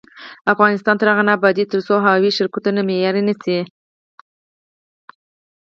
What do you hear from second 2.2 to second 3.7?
شرکتونه معیاري نشي.